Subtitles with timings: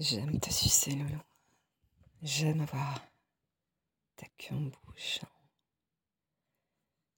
[0.00, 1.20] J'aime te sucer, Loulou.
[2.22, 3.06] J'aime avoir
[4.16, 5.20] ta queue en bouche.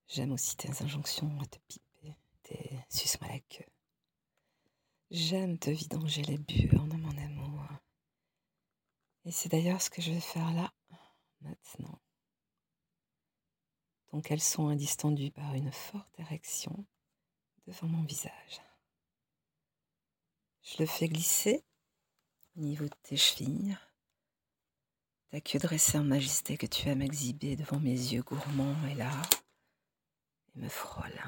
[0.08, 3.70] J'aime aussi tes injonctions à te piper, tes suce-moi la queue.
[5.12, 7.68] J'aime te vidanger les burnes, mon amour.
[9.26, 10.74] Et c'est d'ailleurs ce que je vais faire là,
[11.40, 12.00] maintenant.
[14.08, 16.84] Ton caleçon est distendu par une forte érection
[17.64, 18.60] devant mon visage.
[20.62, 21.64] Je le fais glisser
[22.56, 23.76] au niveau de tes chevilles,
[25.30, 29.10] ta queue dressée en majesté que tu aimes exhiber devant mes yeux gourmands et là,
[30.54, 31.20] et me frôle.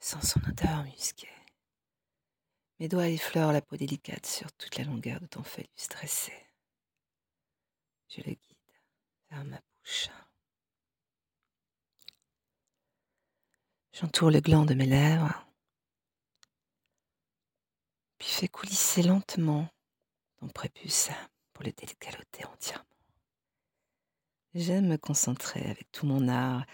[0.00, 1.28] Je sens son odeur musquée.
[2.78, 6.32] Mes doigts effleurent la peau délicate sur toute la longueur de ton phallus dressé.
[8.08, 8.56] Je le guide
[9.30, 10.08] vers ma bouche.
[13.92, 15.46] J'entoure le gland de mes lèvres,
[18.20, 19.66] puis fais coulisser lentement
[20.38, 21.08] ton prépuce
[21.54, 22.84] pour le décaloter entièrement.
[24.54, 26.64] J'aime me concentrer avec tout mon art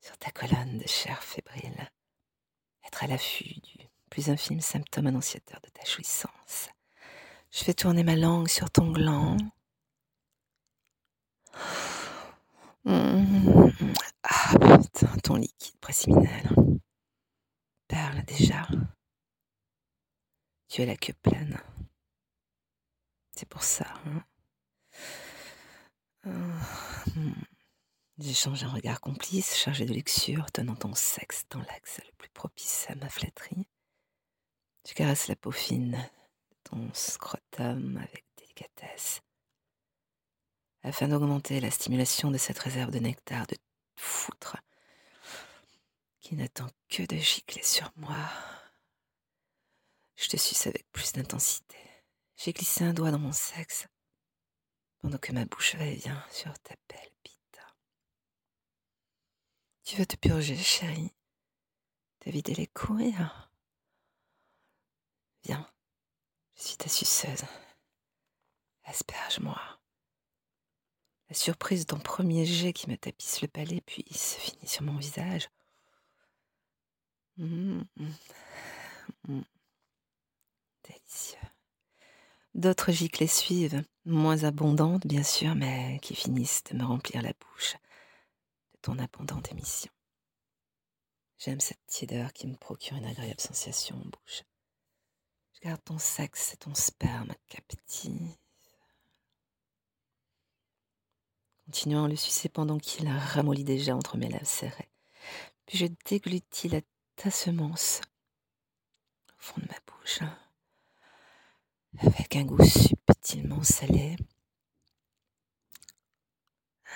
[0.00, 1.90] sur ta colonne de chair fébrile,
[2.86, 6.70] être à l'affût du plus infime symptôme annonciateur de ta jouissance.
[7.50, 9.36] Je fais tourner ma langue sur ton gland.
[12.86, 16.54] Ah putain, ton liquide préciminal.
[17.88, 18.66] Parle déjà.
[20.68, 21.60] Tu as la queue pleine.
[23.34, 23.86] C'est pour ça.
[24.06, 24.24] Hein
[26.26, 26.60] euh,
[28.18, 32.86] J'échange un regard complice, chargé de luxure, tenant ton sexe dans l'axe le plus propice
[32.88, 33.66] à ma flatterie.
[34.88, 35.92] Je caresse la peau fine
[36.50, 39.20] de ton scrotum avec délicatesse,
[40.82, 43.56] afin d'augmenter la stimulation de cette réserve de nectar de
[43.96, 44.56] foutre
[46.20, 48.16] qui n'attend que de gicler sur moi.
[50.28, 51.78] Je te suce avec plus d'intensité.
[52.36, 53.86] J'ai glissé un doigt dans mon sexe
[54.98, 57.60] pendant que ma bouche va et vient sur ta belle bite.
[59.84, 61.14] Tu veux te purger, chérie
[62.18, 63.16] T'as vidé les couilles
[65.44, 65.66] Viens,
[66.56, 67.44] je suis ta suceuse.
[68.84, 69.80] Asperge-moi.
[71.30, 74.98] La surprise ton premier jet qui me tapisse le palais puis se finit sur mon
[74.98, 75.48] visage.
[77.38, 78.12] Mmh, mmh,
[79.28, 79.42] mmh.
[80.88, 81.38] Délicieux.
[82.54, 87.76] D'autres giclées suivent, moins abondantes bien sûr, mais qui finissent de me remplir la bouche
[88.82, 89.90] ton abondante émission.
[91.38, 94.42] J'aime cette tiédeur qui me procure une agréable sensation en bouche.
[95.54, 98.38] Je garde ton sexe et ton sperme captifs.
[101.64, 104.90] Continuant le sucer pendant qu'il ramollit déjà entre mes lèvres serrées.
[105.66, 106.70] Puis je déglutis
[107.16, 108.00] ta semence
[109.28, 110.20] au fond de ma bouche,
[112.00, 114.16] avec un goût subtilement salé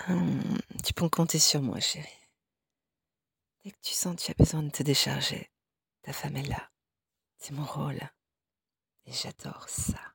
[0.07, 2.09] Hum, tu peux compter sur moi, chérie.
[3.63, 5.49] Dès que tu sens que tu as besoin de te décharger,
[6.01, 6.71] ta femme est là.
[7.37, 8.01] C'est mon rôle.
[9.05, 10.12] Et j'adore ça.